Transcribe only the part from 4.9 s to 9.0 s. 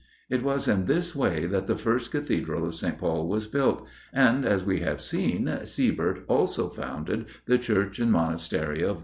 seen, Siebert also founded the church and monastery of Westminster.